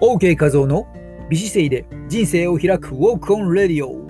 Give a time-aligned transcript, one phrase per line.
[0.00, 0.86] OK 画像の
[1.28, 4.06] 美姿勢で人生を開く Walk On Radio。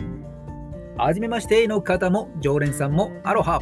[0.99, 3.59] はじめましての方も常連さんもアロハ。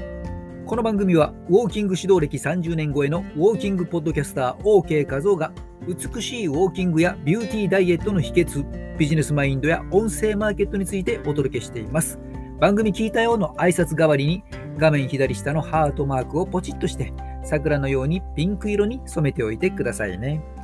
[0.67, 5.53] この番組はウォーキング指導歴30年超えのウォーキングポッドキャスター OK 画像が
[5.87, 12.19] 美しいウォーキングやビューティーダイエットの秘訣ビジネスマインドや音声マーケットについてお届けしています。
[12.59, 14.43] 番組聞いたよの挨拶代わりに
[14.79, 17.13] 画面左下のハートマークをポチッとして
[17.45, 20.56] 桜のようにピンク色に染めておいてくださいね。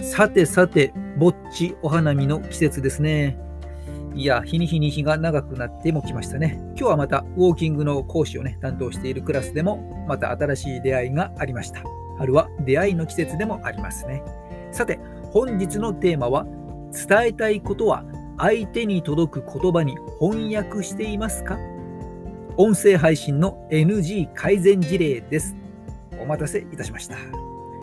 [0.00, 3.38] さてさて、ぼっちお花見の季節ですね。
[4.14, 6.58] いや、日に日に日が長くなってもきましたね。
[6.68, 11.82] 今日はまたウォーキングの講師をね、担当しているクラスでも、また新しい出会いがありました。
[12.18, 14.22] 春は出会いの季節でもありますね。
[14.70, 14.98] さて、
[15.32, 16.46] 本日のテーマは、
[16.92, 18.04] 伝えたいことは
[18.38, 21.58] 相手に届く言葉に翻訳していますか？
[22.56, 25.56] 音声配信の NG 改善事例です。
[26.18, 27.16] お待たせいたしました。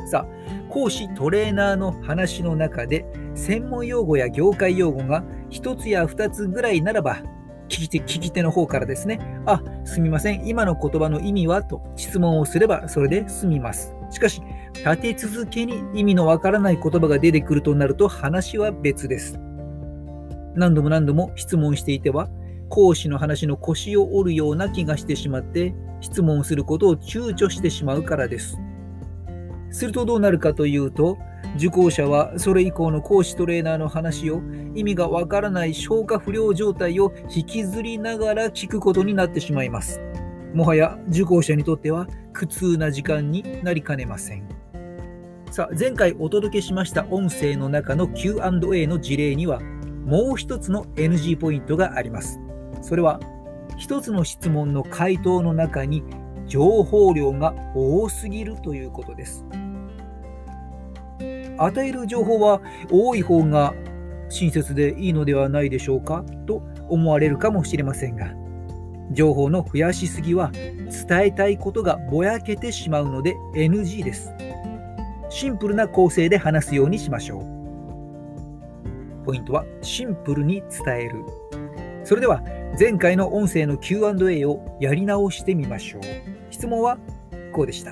[0.08, 7.22] さあ、講師トレーナーの話の中で、専門用語や業界用語が1つや2つぐらいならば、
[7.70, 13.94] 聞き手聞き手の方からですね、あ、すみません、今の言葉の意味はと質問をすればそれで済みます。
[14.10, 14.42] しかし、
[14.74, 19.40] 立て続けに意味のわからない言葉が出てくるとなると話は別です。
[20.56, 22.30] 何度も何度も質問していては、
[22.70, 28.58] 講師の話の腰を折るような気がしてしまって、質問することを躊躇してしまうからです。
[29.74, 31.18] するとどうなるかというと、
[31.58, 34.42] 受講者はそれ以降の講師トレーナーの話を
[34.76, 40.00] 意味がわからない消化不良状態を引きずりながら聞くことになってしまいます。
[40.54, 44.48] もはや受講者にとっては苦痛な時間になりかねません。
[45.50, 49.60] さあ、前回お届けしました音声の中の Q&A の事例には
[50.06, 52.40] もう一つの NG ポイントがあります。
[52.82, 53.20] それは
[53.78, 56.04] 一つの質問の回答の中に
[56.54, 59.44] 情報量が多すぎるということです。
[61.58, 63.74] 与える情報は多い方が
[64.30, 68.36] 親切でいいのではないでしょうかと思われるかもしれませんが
[69.14, 74.32] 情報の増やしすぎは伝えたいことがぼやけてしまうので NG です。
[75.30, 79.26] シンプルな構成で話すようにしましょう。
[79.26, 81.26] ポイントはシンプルに伝える。
[82.04, 82.44] それでは
[82.80, 86.43] 前回の音声の Q&A をやり直してみましょう。
[86.64, 86.98] 質問は
[87.52, 87.92] こうでした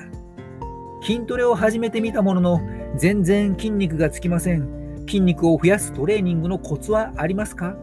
[1.03, 2.61] 筋トレを始めてみたものの
[2.95, 5.05] 全然筋肉がつきません。
[5.07, 7.75] 筋肉を増やすトレーニングのコツはありますか？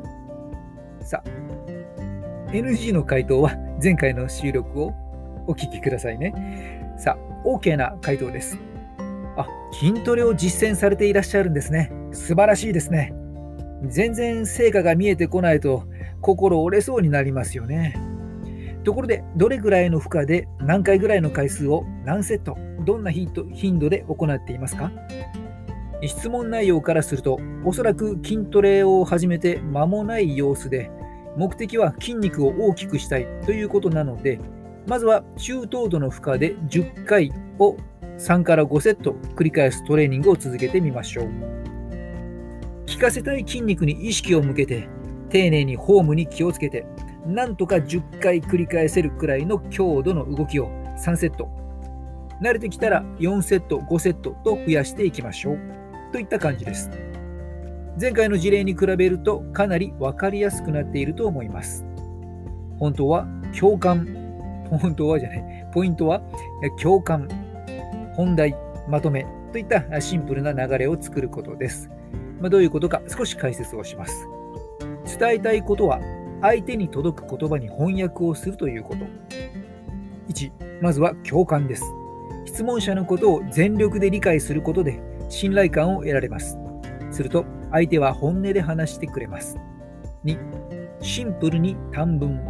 [1.02, 1.28] さあ、
[2.52, 4.94] NG の回答は前回の収録を
[5.46, 6.94] お聞きくださいね。
[6.96, 8.58] さあ、OK な回答です。
[9.36, 9.46] あ、
[9.78, 11.92] 筋トレを実践されていらっしゃるんですね。
[12.12, 13.12] 素晴らしいですね。
[13.88, 15.84] 全然成果が見えてこないと
[16.22, 18.07] 心折れそうになりますよね。
[18.84, 22.56] ところで、どれぐらいの負荷で何回ぐらいの回数を何セット
[22.86, 23.28] どんな頻
[23.78, 24.90] 度で行っていますか？
[26.06, 30.90] 質問内容からすると、おそらく筋トレを始めて間もない様子で、
[31.36, 34.38] 目的は筋肉を大きくしたいということなので、
[34.86, 37.76] まずは中等度の負荷で10回を
[38.16, 41.26] 3から5セット繰り返すトレーニングを続けてみましょう。
[42.90, 44.88] 効かせたい筋肉に意識を向けて、
[45.30, 46.86] 丁寧にフォームに気をつけて、
[47.28, 51.48] なんとか10回繰り返せるくらいの強度の動きを3セット
[52.42, 55.58] 慣れてきたら4セット、5セットと増やしていきましょう。
[56.12, 56.88] といった感じです。
[58.00, 61.84] 前回の事例に比べるとかなり分かりやすくなっていると思います。
[62.78, 63.26] 本当は
[63.58, 64.06] 共感、
[64.70, 66.22] 本当はじゃない、ポイントは
[66.80, 67.28] 共感、
[68.14, 68.56] 本題、
[68.88, 71.90] まとめといったシンプルな流れを作ることです。
[72.40, 74.28] まあ、どういうことか少し解説をします。
[75.18, 76.00] 伝えたいことは
[76.40, 79.04] 相手に届く言葉に翻訳をするということ。
[80.28, 81.84] 1、まずは共感です。
[82.46, 86.58] 質問者のことを全力で理解することで信頼感を得られます。
[87.10, 89.56] すると相手は本音で話してくれます。
[90.24, 90.38] 2、
[91.00, 92.40] シンプルに短文。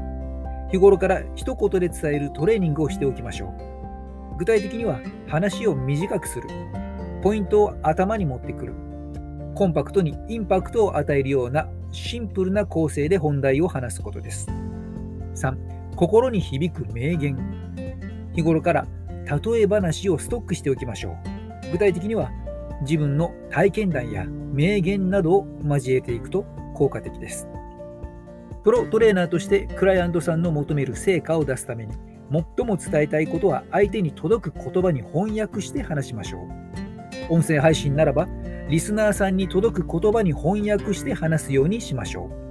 [0.71, 4.37] 日頃から一言で伝えるトレーニングをしておきましょう。
[4.39, 6.49] 具体的には話を短くする。
[7.23, 8.75] ポイントを頭に持ってくる。
[9.55, 14.49] コンパクトにインパクトを与えるようなシンプルな構成で本題を話すことです。
[15.35, 17.37] 3、心に響く名言。
[18.35, 18.87] 日頃から
[19.25, 21.73] 例え話をストックしておきましょう。
[21.73, 22.31] 具体的には
[22.83, 26.45] 自分の体験談や名言などを交えていくと
[26.75, 27.49] 効果的です。
[28.65, 31.95] プロトレーナーとしてクライアントさんの求める成果を出すために
[32.31, 36.39] 最も伝えたいことは相手に届く言葉に翻訳して話しましょ
[37.31, 37.35] う。
[37.35, 38.27] 音声配信ならば
[38.69, 42.49] リスナーさんに届く言葉に翻訳して話すようにしましょう。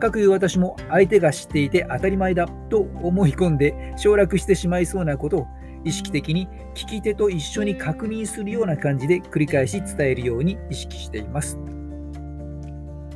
[0.00, 5.46] かくいう私も相手が知っていて当たり前だと思い込んで省略してしまいそうなことを
[5.84, 11.56] 意識的に聞き手と一緒に確認するような感じで繰り返し伝えるように意識しています。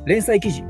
[0.05, 0.63] 連載記事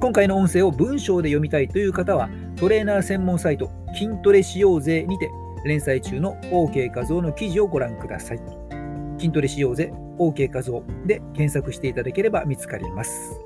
[0.00, 5.30] 今回の音声を文章で読みたいという方はトレーナー専門サイト筋トレしようぜにて
[5.64, 8.40] 連載中の OK 画像の記事をご覧ください。
[9.18, 13.40] 筋トレしようぜ OK 画像で検索していただければ見つかります。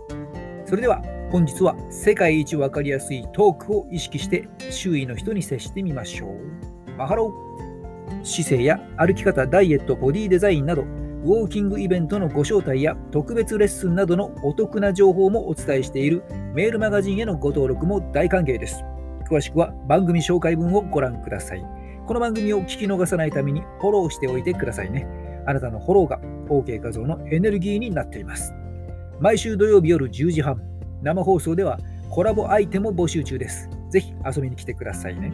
[0.66, 6.90] それでは本日は世界一わかりやすいトークを意識して周囲の人に接してみましょう。
[6.96, 16.22] マハロー姿勢や歩き方、ダイエット、ボディデザインなどウォーキングイベントのご招待や特別レッスンなどのお得な情報もお伝えしている
[16.54, 18.84] メールマガジンへのご登録も大歓迎です。
[19.30, 21.64] 詳しくは番組紹介文をご覧ください。
[22.06, 25.23] この番組を聞き逃さないためにフォローしておいてくださいね。
[25.46, 28.52] あなたのフォローが OK 画像のエネルギーになっています。
[29.20, 30.60] 毎週土曜日夜10時半、
[31.02, 31.78] 生放送では
[32.10, 33.68] コラボアイテムを募集中です。
[33.90, 35.32] ぜひ遊びに来てくださいね。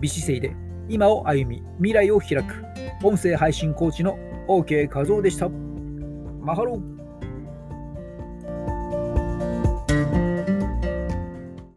[0.00, 0.56] 美姿勢で
[0.88, 2.64] 今を歩み、未来を開く、
[3.04, 5.48] 音声配信コーチの OK 画像でした。
[5.48, 6.97] マハロー